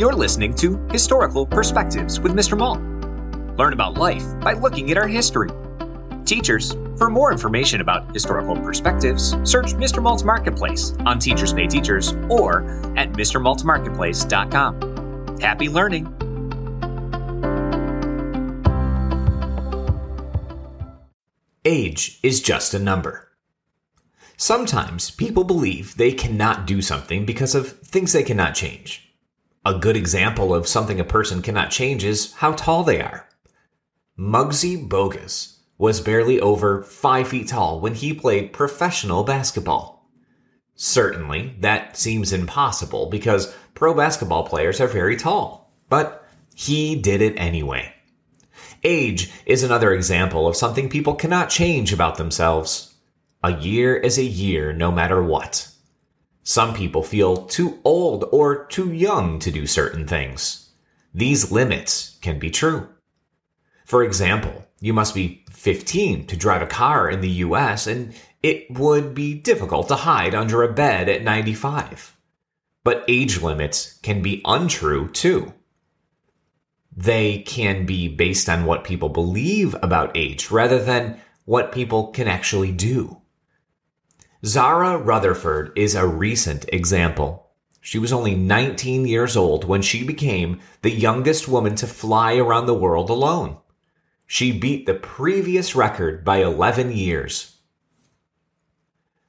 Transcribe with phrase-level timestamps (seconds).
[0.00, 2.56] You're listening to Historical Perspectives with Mr.
[2.56, 2.80] Malt.
[3.58, 5.50] Learn about life by looking at our history.
[6.24, 10.02] Teachers, for more information about historical perspectives, search Mr.
[10.02, 12.62] Malt's Marketplace on Teachers Pay Teachers or
[12.96, 15.38] at MrMaltMarketplace.com.
[15.38, 16.06] Happy learning!
[21.66, 23.28] Age is just a number.
[24.38, 29.09] Sometimes people believe they cannot do something because of things they cannot change.
[29.64, 33.28] A good example of something a person cannot change is how tall they are.
[34.18, 40.08] Muggsy Bogues was barely over 5 feet tall when he played professional basketball.
[40.74, 47.34] Certainly, that seems impossible because pro basketball players are very tall, but he did it
[47.36, 47.94] anyway.
[48.82, 52.94] Age is another example of something people cannot change about themselves.
[53.42, 55.68] A year is a year no matter what.
[56.42, 60.70] Some people feel too old or too young to do certain things.
[61.14, 62.88] These limits can be true.
[63.84, 68.70] For example, you must be 15 to drive a car in the US and it
[68.70, 72.16] would be difficult to hide under a bed at 95.
[72.82, 75.52] But age limits can be untrue too
[76.96, 82.28] they can be based on what people believe about age rather than what people can
[82.28, 83.20] actually do.
[84.44, 87.50] Zara Rutherford is a recent example.
[87.82, 92.64] She was only 19 years old when she became the youngest woman to fly around
[92.64, 93.58] the world alone.
[94.26, 97.56] She beat the previous record by 11 years.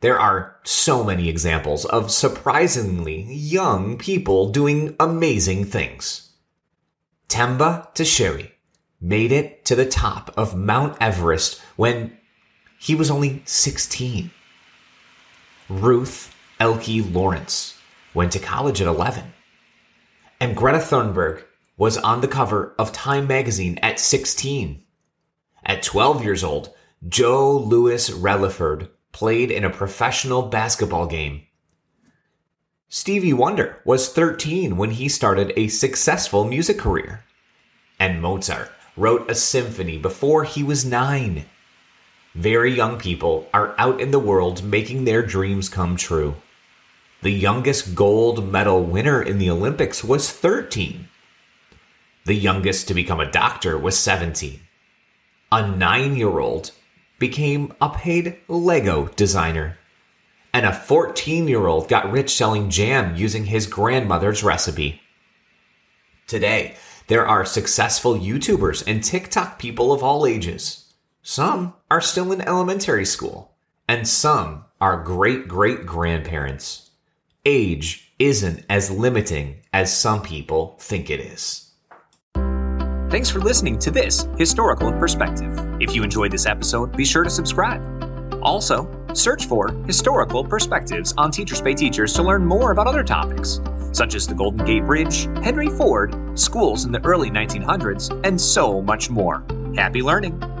[0.00, 6.32] There are so many examples of surprisingly young people doing amazing things.
[7.28, 8.52] Temba Tsheri
[9.02, 12.16] made it to the top of Mount Everest when
[12.78, 14.30] he was only 16.
[15.68, 17.78] Ruth Elke Lawrence
[18.12, 19.32] went to college at 11.
[20.40, 21.44] And Greta Thunberg
[21.76, 24.82] was on the cover of Time magazine at 16.
[25.64, 26.74] At 12 years old,
[27.08, 31.42] Joe Louis Reliford played in a professional basketball game
[32.96, 37.24] Stevie Wonder was 13 when he started a successful music career.
[37.98, 41.46] And Mozart wrote a symphony before he was nine.
[42.34, 46.34] Very young people are out in the world making their dreams come true.
[47.22, 51.08] The youngest gold medal winner in the Olympics was 13.
[52.26, 54.60] The youngest to become a doctor was 17.
[55.52, 56.72] A nine year old
[57.20, 59.78] became a paid Lego designer
[60.54, 65.00] and a 14 year old got rich selling jam using his grandmother's recipe.
[66.26, 70.83] Today, there are successful YouTubers and TikTok people of all ages.
[71.26, 73.52] Some are still in elementary school,
[73.88, 76.90] and some are great great grandparents.
[77.46, 81.70] Age isn't as limiting as some people think it is.
[83.08, 85.58] Thanks for listening to this Historical Perspective.
[85.80, 87.80] If you enjoyed this episode, be sure to subscribe.
[88.42, 93.62] Also, search for historical perspectives on Teachers Pay Teachers to learn more about other topics,
[93.92, 98.82] such as the Golden Gate Bridge, Henry Ford, schools in the early 1900s, and so
[98.82, 99.42] much more.
[99.74, 100.53] Happy learning!